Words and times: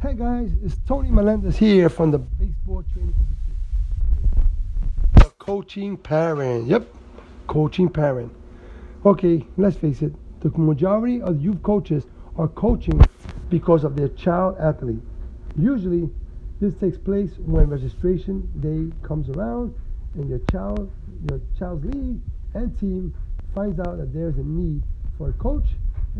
Hey 0.00 0.14
guys, 0.14 0.52
it's 0.64 0.76
Tony 0.86 1.10
Melendez 1.10 1.56
here 1.56 1.88
from 1.88 2.12
the 2.12 2.18
Baseball 2.18 2.84
Training 2.92 3.16
Institute. 3.18 4.44
The 5.14 5.30
coaching 5.40 5.96
parent. 5.96 6.68
Yep, 6.68 6.86
coaching 7.48 7.88
parent. 7.88 8.32
Okay, 9.04 9.44
let's 9.56 9.76
face 9.76 10.02
it. 10.02 10.12
The 10.38 10.50
majority 10.50 11.20
of 11.20 11.42
youth 11.42 11.60
coaches 11.64 12.06
are 12.36 12.46
coaching 12.46 13.00
because 13.50 13.82
of 13.82 13.96
their 13.96 14.06
child 14.10 14.56
athlete. 14.60 15.02
Usually, 15.58 16.08
this 16.60 16.74
takes 16.74 16.96
place 16.96 17.32
when 17.38 17.68
registration 17.68 18.48
day 18.60 18.96
comes 19.04 19.28
around 19.30 19.74
and 20.14 20.28
your 20.28 20.40
child, 20.52 20.92
your 21.28 21.40
child's 21.58 21.84
league 21.86 22.20
and 22.54 22.78
team 22.78 23.12
finds 23.52 23.80
out 23.80 23.98
that 23.98 24.14
there's 24.14 24.36
a 24.36 24.44
need 24.44 24.84
for 25.16 25.30
a 25.30 25.32
coach 25.32 25.66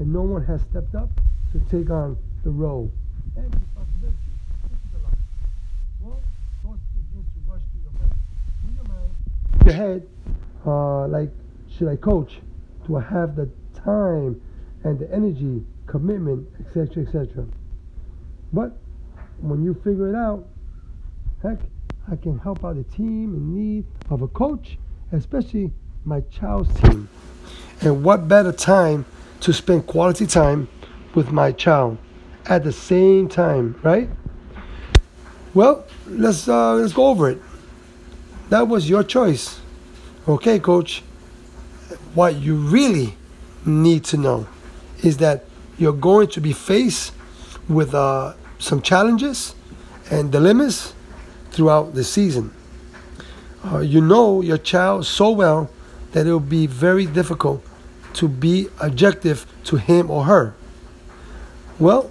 and 0.01 0.13
no 0.13 0.23
one 0.23 0.45
has 0.45 0.63
stepped 0.63 0.97
up 0.97 1.11
to 1.53 1.61
take 1.71 1.91
on 1.91 2.19
the 2.43 2.51
role 2.51 2.91
and 3.37 3.45
responsibility. 3.45 4.33
This 4.71 4.79
is 4.89 5.01
a 5.01 5.05
lot. 5.05 5.15
Well, 6.03 6.21
thoughts 6.63 6.81
begin 6.95 7.25
to 7.25 7.53
rush 7.53 7.63
through 7.73 7.83
your 7.83 7.95
mind. 8.01 8.15
Your 8.75 8.85
mind, 8.85 9.13
your 9.65 9.75
head, 9.75 10.09
uh, 10.67 11.09
like, 11.09 11.31
should 11.71 11.89
I 11.89 11.97
coach? 11.97 12.39
Do 12.87 12.97
I 12.97 13.03
have 13.03 13.37
the 13.37 13.49
time 13.75 14.41
and 14.85 14.99
the 14.99 15.13
energy, 15.13 15.65
commitment, 15.87 16.49
etc., 16.61 17.05
etc.? 17.05 17.47
But 18.53 18.77
when 19.41 19.63
you 19.63 19.75
figure 19.75 20.09
it 20.09 20.15
out, 20.15 20.47
heck, 21.43 21.59
I 22.11 22.17
can 22.17 22.39
help 22.39 22.65
out 22.65 22.77
the 22.77 22.85
team 22.85 23.35
in 23.35 23.55
need 23.55 23.85
of 24.11 24.23
a 24.23 24.29
coach, 24.29 24.79
especially 25.13 25.71
my 26.05 26.21
child's 26.23 26.73
team. 26.81 27.09
And 27.83 28.03
what 28.03 28.27
better 28.29 28.53
time 28.53 29.05
to 29.41 29.53
spend 29.53 29.87
quality 29.87 30.27
time 30.27 30.69
with 31.15 31.31
my 31.31 31.53
child 31.53 31.99
at 32.49 32.65
the 32.65 32.73
same 32.73 33.29
time, 33.29 33.79
right? 33.83 34.09
Well, 35.55 35.85
let's 36.07 36.49
uh, 36.49 36.75
let's 36.75 36.93
go 36.93 37.07
over 37.07 37.31
it. 37.31 37.39
That 38.49 38.69
was 38.69 38.89
your 38.89 39.03
choice. 39.03 39.61
Okay, 40.27 40.59
coach. 40.59 41.03
What 42.15 42.37
you 42.37 42.57
really 42.57 43.15
need 43.65 44.05
to 44.05 44.17
know 44.17 44.47
is 45.03 45.19
that 45.19 45.45
you're 45.79 45.93
going 45.93 46.29
to 46.29 46.41
be 46.41 46.53
faced 46.53 47.13
with 47.69 47.95
uh, 47.95 48.35
some 48.59 48.83
challenges 48.83 49.55
and 50.11 50.33
dilemmas 50.33 50.95
throughout 51.51 51.95
the 51.95 52.05
season. 52.05 52.53
Uh, 53.65 53.79
you 53.79 54.01
know 54.01 54.41
your 54.41 54.59
child 54.59 55.07
so 55.07 55.31
well 55.31 55.71
that 56.13 56.27
it 56.27 56.33
will 56.33 56.41
be 56.41 56.67
very 56.67 57.07
difficult 57.07 57.65
to 58.15 58.29
be 58.29 58.69
objective 58.81 59.47
to 59.65 59.77
him 59.77 60.11
or 60.11 60.25
her. 60.25 60.55
Well, 61.79 62.11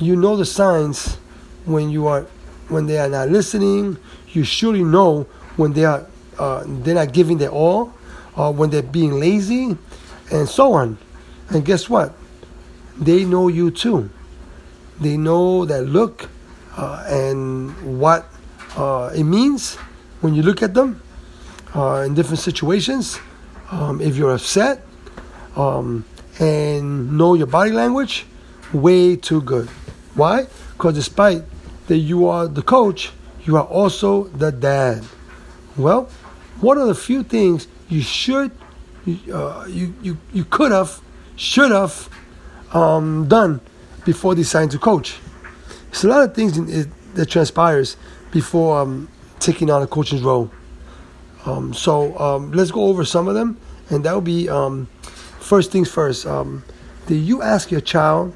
you 0.00 0.16
know 0.16 0.36
the 0.36 0.44
signs 0.44 1.16
when 1.64 1.90
you 1.90 2.06
are 2.06 2.22
when 2.68 2.86
they 2.86 2.98
are 2.98 3.08
not 3.08 3.28
listening. 3.28 3.96
You 4.28 4.44
surely 4.44 4.82
know 4.82 5.24
when 5.56 5.72
they 5.72 5.84
are 5.84 6.06
uh, 6.38 6.64
they're 6.66 6.94
not 6.94 7.12
giving 7.12 7.38
their 7.38 7.50
all, 7.50 7.92
or 8.36 8.52
when 8.52 8.70
they're 8.70 8.82
being 8.82 9.20
lazy, 9.20 9.76
and 10.32 10.48
so 10.48 10.72
on. 10.72 10.98
And 11.50 11.64
guess 11.64 11.88
what? 11.88 12.14
They 12.98 13.24
know 13.24 13.48
you 13.48 13.70
too. 13.70 14.10
They 15.00 15.16
know 15.16 15.64
that 15.64 15.82
look 15.82 16.28
uh, 16.76 17.04
and 17.08 17.98
what 17.98 18.26
uh, 18.76 19.10
it 19.14 19.24
means 19.24 19.76
when 20.20 20.34
you 20.34 20.42
look 20.42 20.62
at 20.62 20.74
them 20.74 21.02
uh, 21.74 22.04
in 22.06 22.14
different 22.14 22.38
situations. 22.40 23.18
Um, 23.70 24.00
if 24.00 24.16
you're 24.16 24.34
upset 24.34 24.84
um, 25.56 26.04
and 26.38 27.16
know 27.16 27.34
your 27.34 27.46
body 27.46 27.70
language, 27.70 28.26
way 28.72 29.16
too 29.16 29.42
good. 29.42 29.68
Why? 30.14 30.46
Because 30.72 30.94
despite 30.94 31.42
that 31.86 31.98
you 31.98 32.26
are 32.26 32.46
the 32.46 32.62
coach, 32.62 33.12
you 33.44 33.56
are 33.56 33.64
also 33.64 34.24
the 34.24 34.52
dad. 34.52 35.04
Well, 35.76 36.08
what 36.60 36.78
are 36.78 36.86
the 36.86 36.94
few 36.94 37.22
things 37.22 37.68
you 37.88 38.02
should, 38.02 38.50
uh, 39.32 39.64
you, 39.68 39.94
you, 40.02 40.18
you 40.32 40.44
could 40.44 40.72
have, 40.72 41.00
should 41.36 41.70
have 41.70 42.08
um, 42.72 43.28
done 43.28 43.60
before 44.04 44.34
deciding 44.34 44.68
to 44.70 44.78
coach? 44.78 45.18
There's 45.86 46.04
a 46.04 46.08
lot 46.08 46.22
of 46.22 46.34
things 46.34 46.58
in, 46.58 46.92
that 47.14 47.26
transpires 47.26 47.96
before 48.30 48.80
um, 48.80 49.08
taking 49.38 49.70
on 49.70 49.82
a 49.82 49.86
coach's 49.86 50.22
role. 50.22 50.50
Um, 51.46 51.72
so 51.72 52.16
um, 52.18 52.52
let's 52.52 52.70
go 52.70 52.84
over 52.84 53.04
some 53.04 53.26
of 53.26 53.34
them, 53.34 53.58
and 53.88 54.04
that 54.04 54.12
will 54.12 54.20
be 54.20 54.48
um, 54.48 54.86
first 55.40 55.72
things 55.72 55.90
first. 55.90 56.26
Um, 56.26 56.62
did 57.06 57.16
you 57.16 57.42
ask 57.42 57.70
your 57.70 57.80
child 57.80 58.34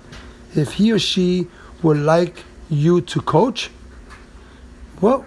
if 0.56 0.72
he 0.72 0.90
or 0.90 0.98
she 0.98 1.46
would 1.82 1.98
like 1.98 2.44
you 2.70 3.00
to 3.00 3.20
coach? 3.20 3.70
Well, 5.00 5.26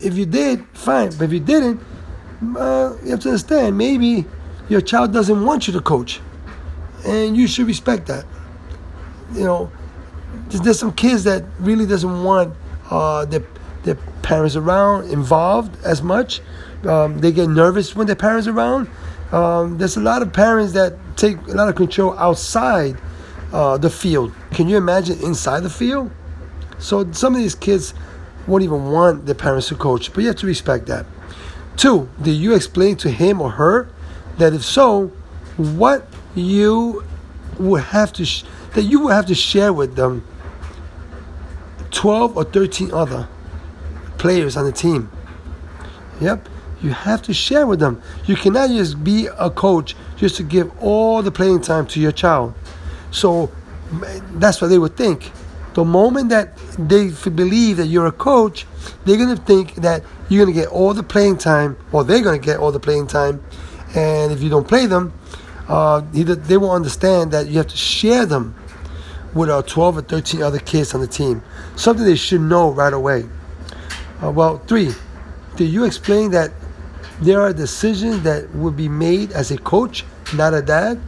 if 0.00 0.16
you 0.16 0.26
did, 0.26 0.64
fine. 0.72 1.10
But 1.10 1.24
if 1.24 1.32
you 1.32 1.40
didn't, 1.40 1.80
uh, 2.56 2.96
you 3.02 3.10
have 3.10 3.20
to 3.20 3.28
understand 3.30 3.78
maybe 3.78 4.24
your 4.68 4.80
child 4.80 5.12
doesn't 5.12 5.44
want 5.44 5.66
you 5.66 5.72
to 5.74 5.80
coach, 5.80 6.20
and 7.06 7.36
you 7.36 7.46
should 7.46 7.66
respect 7.66 8.06
that. 8.06 8.24
You 9.32 9.44
know, 9.44 9.72
there's, 10.48 10.78
some 10.78 10.92
kids 10.92 11.24
that 11.24 11.44
really 11.58 11.86
doesn't 11.86 12.24
want 12.24 12.54
uh, 12.90 13.24
their 13.26 13.42
their 13.84 13.96
parents 14.22 14.56
around 14.56 15.10
involved 15.10 15.76
as 15.84 16.02
much. 16.02 16.40
Um, 16.84 17.18
they 17.18 17.32
get 17.32 17.48
nervous 17.48 17.94
when 17.94 18.06
their 18.06 18.16
parents 18.16 18.46
around. 18.46 18.88
Um, 19.32 19.78
there's 19.78 19.96
a 19.96 20.00
lot 20.00 20.22
of 20.22 20.32
parents 20.32 20.72
that 20.72 20.94
take 21.16 21.36
a 21.48 21.52
lot 21.52 21.68
of 21.68 21.74
control 21.74 22.16
outside 22.18 22.96
uh, 23.54 23.78
the 23.78 23.88
field. 23.88 24.34
Can 24.50 24.68
you 24.68 24.76
imagine 24.76 25.18
inside 25.22 25.60
the 25.60 25.70
field? 25.70 26.10
So 26.78 27.10
some 27.12 27.34
of 27.34 27.40
these 27.40 27.54
kids 27.54 27.94
won't 28.46 28.64
even 28.64 28.90
want 28.90 29.26
their 29.26 29.34
parents 29.34 29.68
to 29.68 29.76
coach, 29.76 30.12
but 30.12 30.22
you 30.22 30.26
have 30.26 30.36
to 30.36 30.46
respect 30.46 30.86
that. 30.86 31.06
Two, 31.76 32.08
did 32.20 32.32
you 32.32 32.54
explain 32.54 32.96
to 32.96 33.10
him 33.10 33.40
or 33.40 33.50
her 33.52 33.88
that 34.38 34.52
if 34.52 34.64
so, 34.64 35.06
what 35.56 36.06
you 36.34 37.04
would 37.58 37.84
have 37.84 38.12
to 38.14 38.24
sh- 38.24 38.44
that 38.72 38.82
you 38.82 39.00
would 39.00 39.12
have 39.12 39.26
to 39.26 39.34
share 39.34 39.72
with 39.72 39.94
them 39.94 40.26
12 41.92 42.36
or 42.36 42.44
13 42.44 42.92
other 42.92 43.28
players 44.18 44.56
on 44.56 44.64
the 44.64 44.72
team. 44.72 45.10
Yep, 46.20 46.48
you 46.82 46.90
have 46.90 47.22
to 47.22 47.34
share 47.34 47.66
with 47.66 47.78
them. 47.78 48.02
You 48.26 48.34
cannot 48.34 48.70
just 48.70 49.02
be 49.04 49.28
a 49.38 49.48
coach 49.48 49.94
just 50.16 50.36
to 50.36 50.42
give 50.42 50.72
all 50.82 51.22
the 51.22 51.30
playing 51.30 51.60
time 51.60 51.86
to 51.88 52.00
your 52.00 52.12
child. 52.12 52.54
So 53.14 53.50
that's 54.34 54.60
what 54.60 54.68
they 54.68 54.78
would 54.78 54.96
think. 54.96 55.30
The 55.74 55.84
moment 55.84 56.30
that 56.30 56.56
they 56.76 57.10
believe 57.30 57.76
that 57.76 57.86
you're 57.86 58.06
a 58.06 58.12
coach, 58.12 58.66
they're 59.04 59.16
going 59.16 59.34
to 59.34 59.42
think 59.42 59.76
that 59.76 60.02
you're 60.28 60.44
going 60.44 60.54
to 60.54 60.60
get 60.60 60.68
all 60.70 60.92
the 60.94 61.02
playing 61.04 61.38
time, 61.38 61.76
or 61.92 62.02
they're 62.02 62.22
going 62.22 62.40
to 62.40 62.44
get 62.44 62.58
all 62.58 62.72
the 62.72 62.80
playing 62.80 63.06
time. 63.06 63.42
And 63.94 64.32
if 64.32 64.42
you 64.42 64.50
don't 64.50 64.66
play 64.66 64.86
them, 64.86 65.12
uh, 65.68 66.02
they 66.12 66.56
won't 66.56 66.74
understand 66.74 67.30
that 67.30 67.46
you 67.46 67.58
have 67.58 67.68
to 67.68 67.76
share 67.76 68.26
them 68.26 68.56
with 69.32 69.48
our 69.48 69.62
12 69.62 69.98
or 69.98 70.02
13 70.02 70.42
other 70.42 70.58
kids 70.58 70.92
on 70.92 71.00
the 71.00 71.06
team. 71.06 71.40
Something 71.76 72.04
they 72.04 72.16
should 72.16 72.40
know 72.40 72.72
right 72.72 72.92
away. 72.92 73.26
Uh, 74.22 74.30
well, 74.30 74.58
three, 74.58 74.92
did 75.56 75.70
you 75.70 75.84
explain 75.84 76.32
that 76.32 76.50
there 77.20 77.40
are 77.40 77.52
decisions 77.52 78.22
that 78.24 78.52
would 78.56 78.76
be 78.76 78.88
made 78.88 79.30
as 79.32 79.52
a 79.52 79.58
coach, 79.58 80.04
not 80.34 80.52
a 80.52 80.62
dad, 80.62 81.00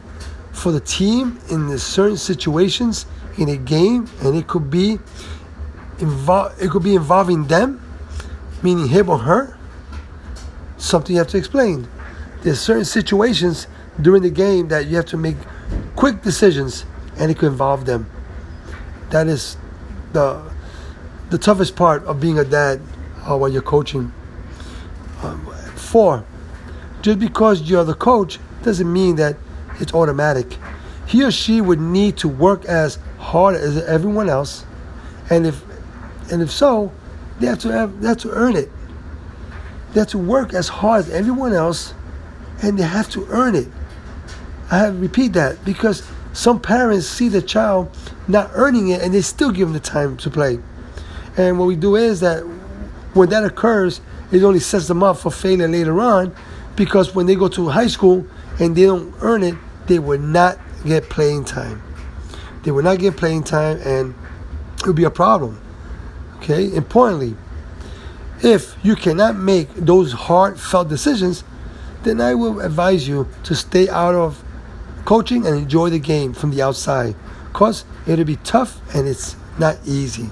for 0.56 0.72
the 0.72 0.80
team 0.80 1.38
in 1.50 1.78
certain 1.78 2.16
situations 2.16 3.04
in 3.36 3.48
a 3.50 3.56
game, 3.56 4.08
and 4.22 4.34
it 4.34 4.46
could 4.48 4.70
be 4.70 4.98
involve 5.98 6.60
it 6.60 6.70
could 6.70 6.82
be 6.82 6.94
involving 6.94 7.44
them, 7.44 7.80
meaning 8.62 8.88
him 8.88 9.08
or 9.10 9.18
her. 9.18 9.56
Something 10.78 11.16
you 11.16 11.20
have 11.20 11.28
to 11.28 11.38
explain. 11.38 11.88
There's 12.42 12.60
certain 12.60 12.84
situations 12.84 13.66
during 14.00 14.22
the 14.22 14.30
game 14.30 14.68
that 14.68 14.86
you 14.86 14.96
have 14.96 15.06
to 15.06 15.16
make 15.16 15.36
quick 15.94 16.22
decisions, 16.22 16.84
and 17.18 17.30
it 17.30 17.38
could 17.38 17.48
involve 17.48 17.84
them. 17.84 18.08
That 19.10 19.26
is 19.26 19.56
the 20.12 20.42
the 21.28 21.38
toughest 21.38 21.76
part 21.76 22.02
of 22.04 22.18
being 22.20 22.38
a 22.38 22.44
dad 22.44 22.80
uh, 23.28 23.36
while 23.36 23.50
you're 23.50 23.62
coaching. 23.62 24.12
Um, 25.22 25.46
four, 25.74 26.24
just 27.02 27.18
because 27.18 27.62
you're 27.62 27.84
the 27.84 27.94
coach 27.94 28.38
doesn't 28.62 28.90
mean 28.90 29.16
that 29.16 29.36
it's 29.80 29.94
automatic. 29.94 30.58
He 31.06 31.24
or 31.24 31.30
she 31.30 31.60
would 31.60 31.80
need 31.80 32.16
to 32.18 32.28
work 32.28 32.64
as 32.64 32.98
hard 33.18 33.54
as 33.54 33.76
everyone 33.84 34.28
else, 34.28 34.64
and 35.30 35.46
if 35.46 35.62
and 36.32 36.42
if 36.42 36.50
so, 36.50 36.92
they 37.38 37.46
have 37.46 37.60
to 37.60 37.68
have 37.68 38.00
they 38.00 38.08
have 38.08 38.18
to 38.18 38.30
earn 38.30 38.56
it. 38.56 38.70
They 39.92 40.00
have 40.00 40.08
to 40.08 40.18
work 40.18 40.52
as 40.52 40.68
hard 40.68 41.06
as 41.06 41.10
everyone 41.10 41.52
else, 41.52 41.94
and 42.62 42.78
they 42.78 42.82
have 42.82 43.08
to 43.10 43.26
earn 43.30 43.54
it. 43.54 43.68
I 44.70 44.78
have 44.78 45.00
repeat 45.00 45.32
that 45.34 45.64
because 45.64 46.02
some 46.32 46.60
parents 46.60 47.06
see 47.06 47.28
the 47.28 47.40
child 47.40 47.96
not 48.28 48.50
earning 48.54 48.88
it, 48.88 49.00
and 49.00 49.14
they 49.14 49.22
still 49.22 49.52
give 49.52 49.68
them 49.68 49.74
the 49.74 49.80
time 49.80 50.16
to 50.18 50.30
play. 50.30 50.58
And 51.36 51.58
what 51.58 51.66
we 51.66 51.76
do 51.76 51.96
is 51.96 52.20
that 52.20 52.40
when 53.14 53.28
that 53.28 53.44
occurs, 53.44 54.00
it 54.32 54.42
only 54.42 54.58
sets 54.58 54.88
them 54.88 55.02
up 55.02 55.18
for 55.18 55.30
failure 55.30 55.68
later 55.68 56.00
on, 56.00 56.34
because 56.74 57.14
when 57.14 57.26
they 57.26 57.36
go 57.36 57.48
to 57.48 57.68
high 57.68 57.86
school 57.86 58.26
and 58.58 58.74
they 58.74 58.86
don't 58.86 59.14
earn 59.20 59.42
it, 59.44 59.54
they 59.86 59.98
will 59.98 60.20
not 60.20 60.58
get 60.84 61.08
playing 61.08 61.44
time. 61.44 61.82
They 62.62 62.70
will 62.70 62.82
not 62.82 62.98
get 62.98 63.16
playing 63.16 63.44
time, 63.44 63.78
and 63.84 64.14
it 64.78 64.86
will 64.86 64.94
be 64.94 65.04
a 65.04 65.10
problem. 65.10 65.60
Okay, 66.38 66.74
importantly, 66.74 67.36
if 68.42 68.76
you 68.82 68.96
cannot 68.96 69.36
make 69.36 69.72
those 69.74 70.12
heartfelt 70.12 70.88
decisions, 70.88 71.44
then 72.02 72.20
I 72.20 72.34
will 72.34 72.60
advise 72.60 73.08
you 73.08 73.28
to 73.44 73.54
stay 73.54 73.88
out 73.88 74.14
of 74.14 74.42
coaching 75.04 75.46
and 75.46 75.56
enjoy 75.56 75.90
the 75.90 75.98
game 75.98 76.34
from 76.34 76.50
the 76.50 76.62
outside 76.62 77.14
because 77.48 77.84
it'll 78.06 78.24
be 78.24 78.36
tough 78.36 78.80
and 78.94 79.08
it's 79.08 79.36
not 79.58 79.78
easy. 79.86 80.30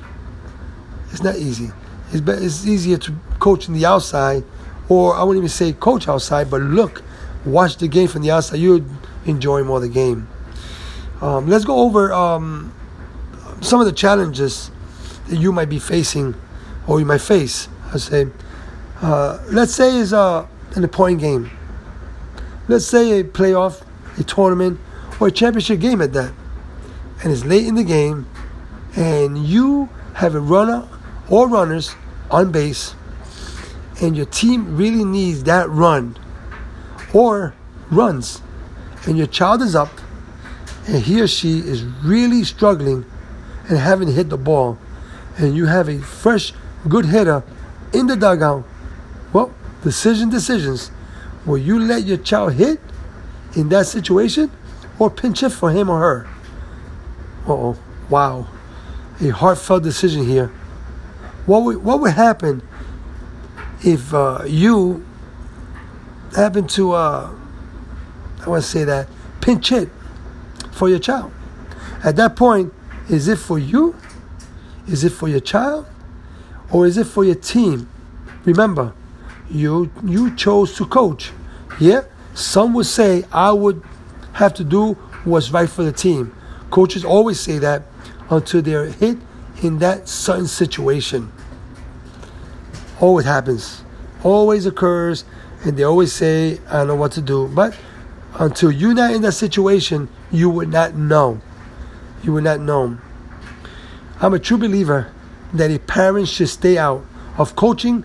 It's 1.10 1.22
not 1.22 1.36
easy. 1.36 1.70
It's, 2.10 2.20
be- 2.20 2.32
it's 2.32 2.66
easier 2.66 2.98
to 2.98 3.14
coach 3.38 3.68
in 3.68 3.74
the 3.74 3.86
outside, 3.86 4.44
or 4.88 5.14
I 5.14 5.22
wouldn't 5.22 5.42
even 5.42 5.48
say 5.48 5.72
coach 5.72 6.06
outside, 6.06 6.50
but 6.50 6.60
look, 6.60 7.02
watch 7.44 7.78
the 7.78 7.88
game 7.88 8.08
from 8.08 8.22
the 8.22 8.30
outside. 8.30 8.58
You 8.58 8.84
enjoy 9.26 9.64
more 9.64 9.80
the 9.80 9.88
game. 9.88 10.28
Um, 11.20 11.48
let's 11.48 11.64
go 11.64 11.80
over 11.80 12.12
um, 12.12 12.74
some 13.60 13.80
of 13.80 13.86
the 13.86 13.92
challenges 13.92 14.70
that 15.28 15.36
you 15.36 15.52
might 15.52 15.68
be 15.68 15.78
facing, 15.78 16.34
or 16.86 17.00
you 17.00 17.06
might 17.06 17.20
face. 17.20 17.68
I 17.92 17.98
say, 17.98 18.26
uh, 19.00 19.42
let's 19.50 19.74
say 19.74 19.96
is 19.96 20.12
uh, 20.12 20.46
in 20.76 20.84
a 20.84 20.88
point 20.88 21.20
game. 21.20 21.50
Let's 22.68 22.86
say 22.86 23.20
a 23.20 23.24
playoff, 23.24 23.84
a 24.18 24.24
tournament, 24.24 24.80
or 25.20 25.28
a 25.28 25.30
championship 25.30 25.80
game 25.80 26.00
at 26.00 26.12
that, 26.12 26.32
and 27.22 27.32
it's 27.32 27.44
late 27.44 27.66
in 27.66 27.74
the 27.74 27.84
game, 27.84 28.26
and 28.96 29.38
you 29.38 29.88
have 30.14 30.34
a 30.34 30.40
runner 30.40 30.88
or 31.28 31.48
runners 31.48 31.94
on 32.30 32.52
base, 32.52 32.94
and 34.00 34.16
your 34.16 34.26
team 34.26 34.76
really 34.76 35.04
needs 35.04 35.44
that 35.44 35.68
run 35.68 36.16
or 37.12 37.54
runs, 37.90 38.42
and 39.06 39.18
your 39.18 39.26
child 39.26 39.62
is 39.62 39.74
up, 39.74 39.90
and 40.86 41.02
he 41.02 41.20
or 41.20 41.26
she 41.26 41.58
is 41.58 41.84
really 42.04 42.44
struggling 42.44 43.04
and 43.68 43.78
haven't 43.78 44.12
hit 44.12 44.28
the 44.28 44.36
ball, 44.36 44.78
and 45.38 45.54
you 45.54 45.66
have 45.66 45.88
a 45.88 45.98
fresh, 45.98 46.52
good 46.88 47.06
hitter 47.06 47.42
in 47.92 48.06
the 48.06 48.16
dugout, 48.16 48.64
well, 49.32 49.52
decision 49.82 50.28
decisions. 50.28 50.90
Will 51.46 51.58
you 51.58 51.78
let 51.78 52.04
your 52.04 52.16
child 52.18 52.54
hit 52.54 52.80
in 53.54 53.68
that 53.68 53.86
situation 53.86 54.50
or 54.98 55.10
pinch 55.10 55.40
hit 55.40 55.52
for 55.52 55.70
him 55.70 55.88
or 55.88 55.98
her? 55.98 56.28
oh, 57.46 57.76
wow. 58.08 58.46
A 59.20 59.28
heartfelt 59.28 59.82
decision 59.82 60.26
here. 60.26 60.48
What 61.46 61.62
would, 61.62 61.84
what 61.84 62.00
would 62.00 62.12
happen 62.14 62.62
if 63.82 64.12
uh, 64.14 64.42
you 64.46 65.04
happen 66.34 66.66
to, 66.68 66.92
uh, 66.92 67.30
I 68.44 68.50
want 68.50 68.62
to 68.62 68.68
say 68.68 68.84
that, 68.84 69.08
pinch 69.40 69.70
hit 69.70 69.88
for 70.72 70.88
your 70.88 70.98
child? 70.98 71.32
At 72.02 72.16
that 72.16 72.36
point, 72.36 72.72
is 73.08 73.28
it 73.28 73.38
for 73.38 73.58
you? 73.58 73.96
Is 74.86 75.04
it 75.04 75.10
for 75.10 75.28
your 75.28 75.40
child? 75.40 75.86
or 76.74 76.86
is 76.86 76.98
it 76.98 77.06
for 77.06 77.24
your 77.24 77.34
team? 77.36 77.88
Remember, 78.44 78.92
you 79.50 79.90
you 80.04 80.34
chose 80.34 80.74
to 80.76 80.84
coach. 80.84 81.30
Yeah, 81.80 82.02
some 82.34 82.74
would 82.74 82.86
say 82.86 83.24
I 83.32 83.52
would 83.52 83.82
have 84.34 84.54
to 84.54 84.64
do 84.64 84.94
what's 85.24 85.50
right 85.50 85.68
for 85.68 85.84
the 85.84 85.92
team. 85.92 86.34
Coaches 86.70 87.04
always 87.04 87.38
say 87.38 87.58
that 87.58 87.82
until 88.28 88.60
they're 88.60 88.86
hit 88.86 89.18
in 89.62 89.78
that 89.78 90.08
certain 90.08 90.48
situation. 90.48 91.30
Always 93.00 93.26
happens, 93.26 93.82
always 94.22 94.66
occurs, 94.66 95.24
and 95.64 95.76
they 95.76 95.84
always 95.84 96.12
say 96.12 96.58
I 96.68 96.78
don't 96.78 96.88
know 96.88 96.96
what 96.96 97.12
to 97.12 97.20
do. 97.20 97.48
But 97.48 97.76
until 98.34 98.70
you're 98.70 98.94
not 98.94 99.12
in 99.12 99.22
that 99.22 99.32
situation, 99.32 100.08
you 100.30 100.50
would 100.50 100.68
not 100.68 100.94
know. 100.94 101.40
You 102.22 102.32
would 102.32 102.44
not 102.44 102.60
know. 102.60 102.98
I'm 104.20 104.34
a 104.34 104.38
true 104.38 104.58
believer 104.58 105.12
that 105.52 105.70
a 105.70 105.78
parent 105.78 106.28
should 106.28 106.48
stay 106.48 106.78
out 106.78 107.04
of 107.38 107.54
coaching 107.56 108.04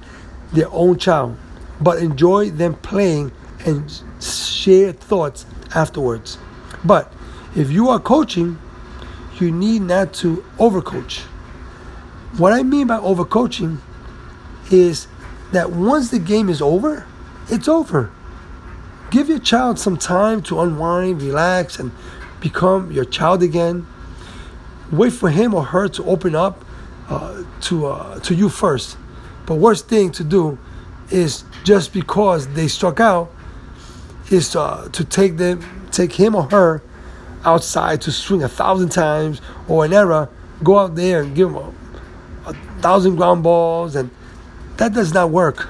their 0.54 0.70
own 0.72 0.98
child, 0.98 1.38
but 1.82 2.00
enjoy 2.00 2.50
them 2.52 2.76
playing 2.76 3.32
and 3.66 4.02
share 4.22 4.92
thoughts 4.92 5.46
afterwards. 5.74 6.38
But 6.84 7.12
if 7.56 7.72
you 7.72 7.90
are 7.90 8.00
coaching, 8.00 8.60
you 9.40 9.52
need 9.52 9.82
not 9.84 10.14
to 10.16 10.44
overcoach. 10.58 11.22
What 12.38 12.54
I 12.54 12.64
mean 12.64 12.88
by 12.88 12.98
overcoaching 12.98 13.80
is 14.72 15.08
that 15.52 15.72
once 15.72 16.12
the 16.12 16.20
game 16.20 16.50
is 16.50 16.62
over, 16.62 17.08
it's 17.50 17.68
over. 17.68 18.12
Give 19.12 19.28
your 19.28 19.40
child 19.40 19.80
some 19.80 19.98
time 19.98 20.42
to 20.44 20.60
unwind, 20.62 21.22
relax, 21.22 21.80
and 21.80 21.92
become 22.40 22.92
your 22.92 23.06
child 23.06 23.42
again. 23.42 23.88
Wait 24.92 25.14
for 25.14 25.30
him 25.30 25.54
or 25.54 25.64
her 25.64 25.88
to 25.88 26.04
open 26.06 26.36
up 26.36 26.64
uh, 27.10 27.44
to 27.62 27.88
uh, 27.88 28.20
to 28.20 28.36
you 28.36 28.50
first. 28.50 28.98
But 29.46 29.56
worst 29.56 29.88
thing 29.88 30.12
to 30.12 30.24
do 30.24 30.60
is 31.10 31.44
just 31.64 31.92
because 31.92 32.48
they 32.50 32.68
struck 32.68 33.00
out 33.00 33.32
is 34.30 34.56
uh, 34.56 34.90
to 34.92 35.04
take 35.04 35.38
them 35.38 35.88
take 35.92 36.14
him 36.14 36.36
or 36.36 36.44
her 36.44 36.84
outside 37.46 38.02
to 38.02 38.12
swing 38.12 38.44
a 38.44 38.50
thousand 38.50 38.90
times 38.90 39.42
or 39.68 39.86
an 39.86 39.94
error, 39.94 40.30
go 40.64 40.78
out 40.78 40.96
there 40.96 41.22
and 41.22 41.36
give 41.36 41.52
them 41.52 41.58
a, 42.46 42.50
a 42.50 42.54
thousand 42.82 43.16
ground 43.16 43.42
balls, 43.42 43.96
and 43.96 44.12
that 44.78 44.94
does 44.94 45.14
not 45.14 45.32
work. 45.32 45.62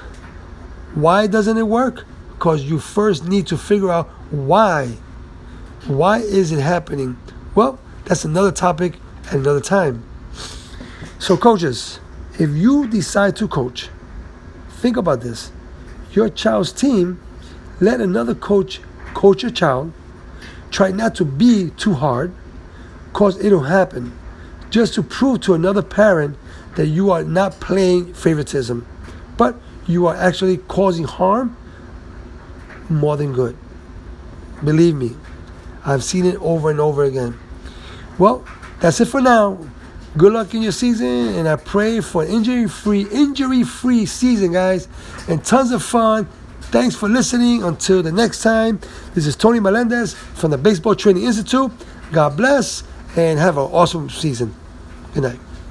Why 0.94 1.26
doesn't 1.26 1.56
it 1.56 1.66
work? 1.66 2.04
Because 2.40 2.64
you 2.64 2.78
first 2.78 3.28
need 3.28 3.46
to 3.48 3.58
figure 3.58 3.90
out 3.90 4.08
why. 4.30 4.96
Why 5.86 6.20
is 6.20 6.52
it 6.52 6.58
happening? 6.58 7.18
Well, 7.54 7.78
that's 8.06 8.24
another 8.24 8.50
topic 8.50 8.94
at 9.26 9.34
another 9.34 9.60
time. 9.60 10.02
So, 11.18 11.36
coaches, 11.36 12.00
if 12.38 12.48
you 12.48 12.86
decide 12.86 13.36
to 13.36 13.46
coach, 13.46 13.90
think 14.70 14.96
about 14.96 15.20
this. 15.20 15.52
Your 16.12 16.30
child's 16.30 16.72
team, 16.72 17.20
let 17.78 18.00
another 18.00 18.34
coach 18.34 18.80
coach 19.12 19.42
your 19.42 19.52
child. 19.52 19.92
Try 20.70 20.92
not 20.92 21.14
to 21.16 21.26
be 21.26 21.68
too 21.76 21.92
hard, 21.92 22.32
cause 23.12 23.38
it'll 23.44 23.64
happen. 23.64 24.18
Just 24.70 24.94
to 24.94 25.02
prove 25.02 25.42
to 25.42 25.52
another 25.52 25.82
parent 25.82 26.38
that 26.76 26.86
you 26.86 27.10
are 27.10 27.22
not 27.22 27.60
playing 27.60 28.14
favoritism, 28.14 28.86
but 29.36 29.56
you 29.86 30.06
are 30.06 30.16
actually 30.16 30.56
causing 30.56 31.04
harm 31.04 31.54
more 32.90 33.16
than 33.16 33.32
good. 33.32 33.56
Believe 34.64 34.94
me, 34.94 35.16
I've 35.86 36.04
seen 36.04 36.26
it 36.26 36.36
over 36.36 36.70
and 36.70 36.80
over 36.80 37.04
again. 37.04 37.38
Well, 38.18 38.44
that's 38.80 39.00
it 39.00 39.06
for 39.06 39.20
now. 39.20 39.58
Good 40.18 40.32
luck 40.32 40.52
in 40.54 40.62
your 40.62 40.72
season, 40.72 41.06
and 41.06 41.48
I 41.48 41.56
pray 41.56 42.00
for 42.00 42.24
injury-free, 42.24 43.06
injury-free 43.10 44.06
season, 44.06 44.52
guys, 44.52 44.88
and 45.28 45.42
tons 45.44 45.70
of 45.70 45.82
fun. 45.82 46.28
Thanks 46.62 46.96
for 46.96 47.08
listening. 47.08 47.62
Until 47.62 48.02
the 48.02 48.12
next 48.12 48.42
time, 48.42 48.80
this 49.14 49.26
is 49.26 49.36
Tony 49.36 49.60
Melendez 49.60 50.14
from 50.14 50.50
the 50.50 50.58
Baseball 50.58 50.96
Training 50.96 51.24
Institute. 51.24 51.70
God 52.12 52.36
bless, 52.36 52.82
and 53.16 53.38
have 53.38 53.56
an 53.56 53.70
awesome 53.70 54.10
season. 54.10 54.54
Good 55.14 55.22
night. 55.22 55.38